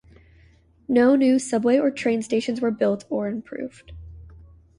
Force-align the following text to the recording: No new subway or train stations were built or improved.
No 0.87 1.15
new 1.15 1.37
subway 1.37 1.77
or 1.77 1.91
train 1.91 2.23
stations 2.23 2.59
were 2.59 2.71
built 2.71 3.05
or 3.11 3.27
improved. 3.27 3.91